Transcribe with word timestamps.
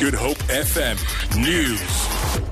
Good 0.00 0.14
Hope 0.14 0.38
FM 0.48 0.98
News. 1.40 2.42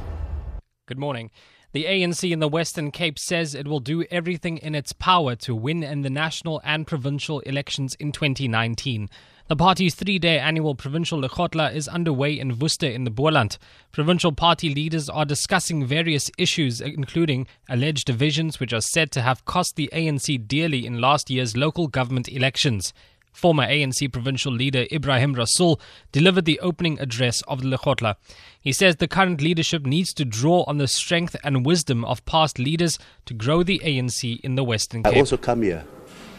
Good 0.87 0.99
morning. 0.99 1.33
The 1.72 1.87
ANC 1.87 2.30
in 2.30 2.38
the 2.38 2.46
Western 2.46 2.92
Cape 2.92 3.18
says 3.18 3.54
it 3.54 3.67
will 3.67 3.80
do 3.80 4.04
everything 4.12 4.59
in 4.59 4.77
its 4.77 4.93
power 4.93 5.35
to 5.37 5.55
win 5.55 5.83
in 5.83 6.03
the 6.03 6.11
national 6.11 6.61
and 6.63 6.87
provincial 6.87 7.41
elections 7.41 7.97
in 7.97 8.13
2019. 8.13 9.11
The 9.49 9.57
party's 9.57 9.97
three 9.97 10.21
day 10.21 10.39
annual 10.39 10.77
provincial 10.77 11.21
Lekgotla 11.21 11.74
is 11.74 11.88
underway 11.88 12.38
in 12.38 12.60
Worcester 12.60 12.87
in 12.87 13.03
the 13.03 13.10
Boland. 13.10 13.59
Provincial 13.90 14.33
party 14.33 14.72
leaders 14.72 15.09
are 15.09 15.24
discussing 15.24 15.85
various 15.85 16.30
issues, 16.38 16.80
including 16.80 17.48
alleged 17.69 18.06
divisions 18.06 18.61
which 18.61 18.73
are 18.73 18.80
said 18.80 19.11
to 19.11 19.20
have 19.20 19.45
cost 19.47 19.74
the 19.74 19.91
ANC 19.93 20.47
dearly 20.47 20.87
in 20.87 21.01
last 21.01 21.29
year's 21.29 21.56
local 21.56 21.88
government 21.88 22.29
elections. 22.29 22.95
Former 23.33 23.66
ANC 23.66 24.12
provincial 24.12 24.52
leader 24.52 24.87
Ebrahim 24.92 25.34
Rasool 25.34 25.80
delivered 26.12 26.45
the 26.45 26.60
opening 26.60 27.01
address 27.01 27.42
of 27.42 27.62
the 27.62 27.69
Lekgotla. 27.69 28.16
He 28.61 28.73
says 28.73 28.97
the 28.97 29.09
current 29.09 29.41
leadership 29.41 29.84
needs 29.87 30.12
to 30.15 30.24
draw 30.24 30.65
on 30.66 30.79
the 30.79 30.87
strength 30.87 31.34
and 31.43 31.65
wisdom 31.65 32.05
of 32.05 32.24
past 32.27 32.59
leaders 32.59 32.98
to 33.27 33.34
grow 33.34 33.62
the 33.62 33.80
ANC 33.84 34.38
in 34.41 34.55
the 34.55 34.65
Western 34.65 35.02
Cape. 35.02 35.16
I 35.16 35.19
also 35.19 35.37
come 35.37 35.62
here 35.62 35.84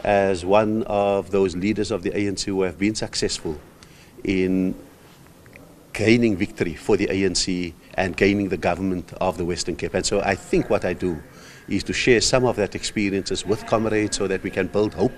as 0.04 0.44
one 0.44 0.82
of 0.84 1.30
those 1.30 1.56
leaders 1.56 1.90
of 1.90 2.02
the 2.02 2.10
ANC 2.10 2.44
who 2.44 2.62
have 2.62 2.78
been 2.78 2.94
successful 2.94 3.58
in 4.22 4.74
gaining 5.94 6.36
victory 6.36 6.74
for 6.74 6.96
the 6.96 7.06
ANC 7.06 7.72
and 7.94 8.16
gaining 8.16 8.48
the 8.48 8.56
government 8.56 9.12
of 9.20 9.38
the 9.38 9.44
Western 9.44 9.76
Cape. 9.76 9.94
And 9.94 10.04
so 10.04 10.20
I 10.20 10.34
think 10.34 10.68
what 10.68 10.84
I 10.84 10.92
do 10.92 11.22
is 11.68 11.82
to 11.84 11.92
share 11.92 12.20
some 12.20 12.44
of 12.44 12.56
that 12.56 12.74
experiences 12.74 13.46
with 13.46 13.66
comrades 13.66 14.16
so 14.16 14.26
that 14.26 14.42
we 14.42 14.50
can 14.50 14.66
build 14.66 14.94
hope 14.94 15.12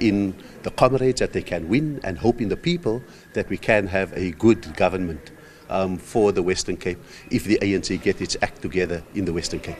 in 0.00 0.34
the 0.62 0.70
comrades 0.70 1.20
that 1.20 1.32
they 1.32 1.42
can 1.42 1.68
win 1.68 2.00
and 2.02 2.18
hope 2.18 2.40
in 2.40 2.48
the 2.48 2.56
people 2.56 3.02
that 3.34 3.48
we 3.48 3.56
can 3.56 3.86
have 3.86 4.12
a 4.16 4.32
good 4.32 4.74
government 4.76 5.30
um, 5.68 5.96
for 5.98 6.32
the 6.32 6.42
Western 6.42 6.76
Cape 6.76 6.98
if 7.30 7.44
the 7.44 7.58
ANC 7.62 8.02
get 8.02 8.20
its 8.20 8.36
act 8.42 8.60
together 8.62 9.02
in 9.14 9.24
the 9.24 9.32
Western 9.32 9.60
Cape. 9.60 9.76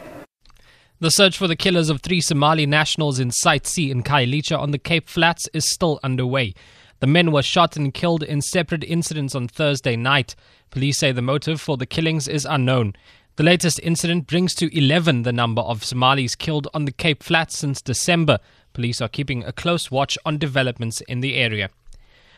The 1.01 1.11
search 1.11 1.39
for 1.39 1.49
the 1.49 1.57
killers 1.57 1.89
of 1.89 2.03
three 2.03 2.21
Somali 2.21 2.67
nationals 2.67 3.19
in 3.19 3.31
Site 3.31 3.67
C 3.67 3.91
in 3.91 4.03
Khayelitsha 4.03 4.59
on 4.59 4.71
the 4.71 4.79
Cape 4.79 5.09
Flats 5.09 5.49
is 5.55 5.71
still 5.71 5.99
underway. 6.03 6.55
The 6.99 7.07
men 7.07 7.33
were 7.33 7.43
shot 7.43 7.77
and 7.77 7.95
killed 7.95 8.23
in 8.23 8.43
separate 8.43 8.85
incidents 8.85 9.35
on 9.35 9.49
Thursday 9.49 9.97
night. 9.97 10.37
Police 10.71 10.99
say 10.99 11.13
the 11.13 11.23
motive 11.23 11.59
for 11.59 11.79
the 11.79 11.87
killings 11.87 12.29
is 12.29 12.45
unknown. 12.45 12.93
The 13.37 13.45
latest 13.45 13.81
incident 13.83 14.27
brings 14.27 14.55
to 14.57 14.77
11 14.77 15.23
the 15.23 15.33
number 15.33 15.63
of 15.63 15.83
Somalis 15.83 16.35
killed 16.35 16.69
on 16.75 16.85
the 16.85 16.93
Cape 16.93 17.23
Flats 17.23 17.57
since 17.57 17.81
December. 17.81 18.39
Police 18.81 19.03
are 19.03 19.09
keeping 19.09 19.45
a 19.45 19.53
close 19.53 19.91
watch 19.91 20.17
on 20.25 20.39
developments 20.39 21.03
in 21.03 21.21
the 21.21 21.35
area. 21.35 21.69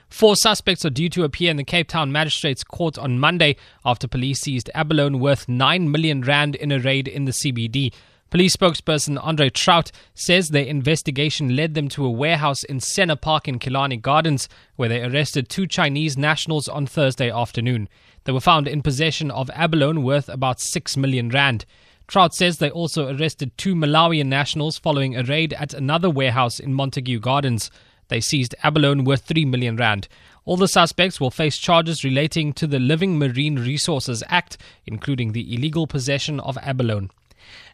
Four 0.09 0.35
suspects 0.35 0.85
are 0.85 0.91
due 0.91 1.09
to 1.11 1.23
appear 1.23 1.53
in 1.53 1.57
the 1.57 1.63
Cape 1.63 1.87
Town 1.87 2.11
Magistrates 2.11 2.65
Court 2.65 2.99
on 2.99 3.21
Monday 3.21 3.55
after 3.85 4.09
police 4.09 4.41
seized 4.41 4.69
abalone 4.75 5.19
worth 5.21 5.49
9 5.49 5.89
million 5.89 6.21
rand 6.21 6.57
in 6.57 6.73
a 6.73 6.81
raid 6.81 7.07
in 7.07 7.27
the 7.27 7.31
CBD. 7.31 7.95
Police 8.31 8.57
spokesperson 8.57 9.21
Andre 9.23 9.51
Traut 9.51 9.93
says 10.15 10.49
their 10.49 10.65
investigation 10.65 11.55
led 11.55 11.75
them 11.75 11.87
to 11.91 12.05
a 12.05 12.11
warehouse 12.11 12.65
in 12.65 12.81
Senna 12.81 13.15
Park 13.15 13.47
in 13.47 13.61
Killarney 13.61 13.99
Gardens, 13.99 14.49
where 14.75 14.89
they 14.89 15.05
arrested 15.05 15.49
two 15.49 15.69
Chinese 15.69 16.19
nationals 16.19 16.67
on 16.67 16.89
Thursday 16.89 17.31
afternoon. 17.31 17.89
They 18.25 18.33
were 18.33 18.41
found 18.41 18.67
in 18.67 18.83
possession 18.83 19.31
of 19.31 19.49
abalone 19.55 20.03
worth 20.03 20.29
about 20.29 20.59
6 20.59 20.97
million 20.97 21.29
rand. 21.29 21.67
Traut 22.07 22.35
says 22.35 22.59
they 22.59 22.71
also 22.71 23.15
arrested 23.15 23.57
two 23.57 23.75
Malawian 23.75 24.27
nationals 24.27 24.79
following 24.79 25.17
a 25.17 25.23
raid 25.23 25.53
at 25.55 25.75
another 25.75 26.11
warehouse 26.11 26.59
in 26.61 26.75
Montague 26.75 27.21
Gardens. 27.21 27.71
They 28.09 28.21
seized 28.21 28.55
abalone 28.63 29.05
worth 29.05 29.25
3 29.25 29.45
million 29.47 29.77
rand. 29.77 30.09
All 30.45 30.57
the 30.57 30.69
suspects 30.69 31.21
will 31.21 31.31
face 31.31 31.57
charges 31.57 32.05
relating 32.05 32.53
to 32.55 32.67
the 32.67 32.79
Living 32.79 33.19
Marine 33.19 33.57
Resources 33.57 34.23
Act, 34.29 34.59
including 34.87 35.33
the 35.33 35.55
illegal 35.55 35.87
possession 35.87 36.41
of 36.41 36.59
abalone. 36.59 37.11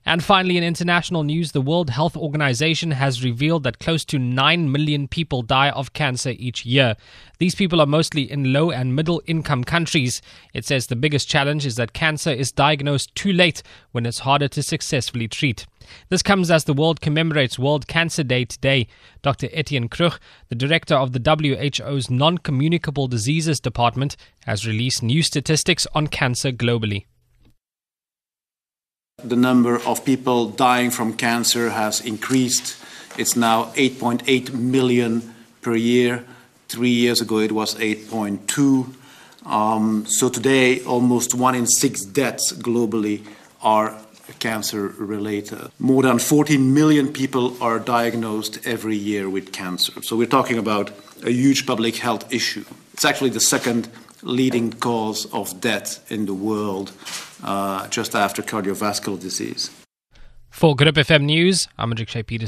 And 0.06 0.24
finally, 0.24 0.56
in 0.56 0.64
international 0.64 1.22
news, 1.22 1.52
the 1.52 1.60
World 1.60 1.90
Health 1.90 2.16
Organization 2.16 2.92
has 2.92 3.22
revealed 3.22 3.62
that 3.64 3.78
close 3.78 4.04
to 4.06 4.18
9 4.18 4.72
million 4.72 5.06
people 5.06 5.42
die 5.42 5.70
of 5.70 5.92
cancer 5.92 6.30
each 6.30 6.64
year. 6.64 6.96
These 7.38 7.54
people 7.54 7.80
are 7.80 7.86
mostly 7.86 8.30
in 8.30 8.52
low 8.52 8.70
and 8.70 8.96
middle 8.96 9.20
income 9.26 9.64
countries. 9.64 10.22
It 10.54 10.64
says 10.64 10.86
the 10.86 10.96
biggest 10.96 11.28
challenge 11.28 11.66
is 11.66 11.76
that 11.76 11.92
cancer 11.92 12.30
is 12.30 12.52
diagnosed 12.52 13.14
too 13.14 13.32
late 13.32 13.62
when 13.92 14.06
it's 14.06 14.20
harder 14.20 14.48
to 14.48 14.62
successfully 14.62 15.28
treat. 15.28 15.66
This 16.08 16.22
comes 16.22 16.50
as 16.50 16.64
the 16.64 16.72
world 16.74 17.00
commemorates 17.00 17.58
World 17.58 17.86
Cancer 17.86 18.22
Day 18.22 18.44
today. 18.44 18.86
Dr. 19.22 19.48
Etienne 19.52 19.88
Krug, 19.88 20.18
the 20.48 20.54
director 20.54 20.94
of 20.94 21.12
the 21.12 21.20
WHO's 21.20 22.08
Non 22.08 22.38
Communicable 22.38 23.08
Diseases 23.08 23.60
Department, 23.60 24.16
has 24.46 24.66
released 24.66 25.02
new 25.02 25.22
statistics 25.22 25.86
on 25.94 26.06
cancer 26.06 26.50
globally. 26.50 27.04
The 29.24 29.34
number 29.34 29.80
of 29.84 30.04
people 30.04 30.48
dying 30.48 30.92
from 30.92 31.12
cancer 31.12 31.70
has 31.70 32.00
increased. 32.00 32.76
It's 33.18 33.34
now 33.34 33.64
8.8 33.74 34.54
million 34.54 35.34
per 35.60 35.74
year. 35.74 36.24
Three 36.68 36.90
years 36.90 37.20
ago, 37.20 37.38
it 37.38 37.50
was 37.50 37.74
8.2. 37.74 38.94
Um, 39.44 40.06
so 40.06 40.28
today, 40.28 40.84
almost 40.84 41.34
one 41.34 41.56
in 41.56 41.66
six 41.66 42.04
deaths 42.04 42.52
globally 42.52 43.26
are 43.60 43.98
cancer 44.38 44.86
related. 44.86 45.72
More 45.80 46.04
than 46.04 46.20
14 46.20 46.72
million 46.72 47.12
people 47.12 47.60
are 47.60 47.80
diagnosed 47.80 48.64
every 48.64 48.96
year 48.96 49.28
with 49.28 49.52
cancer. 49.52 50.00
So 50.00 50.14
we're 50.14 50.28
talking 50.28 50.58
about 50.58 50.92
a 51.24 51.30
huge 51.30 51.66
public 51.66 51.96
health 51.96 52.32
issue. 52.32 52.64
It's 52.92 53.04
actually 53.04 53.30
the 53.30 53.40
second 53.40 53.88
leading 54.22 54.72
cause 54.74 55.26
of 55.32 55.60
death 55.60 56.08
in 56.08 56.26
the 56.26 56.34
world 56.34 56.92
uh, 57.42 57.88
just 57.88 58.14
after 58.14 58.42
cardiovascular 58.42 59.20
disease. 59.20 59.70
For 60.50 60.74
Good 60.74 60.88
FM 60.94 61.24
News, 61.24 61.68
I'm 61.78 61.92
Andrik 61.92 62.08
Shea 62.08 62.22
Peters. 62.22 62.46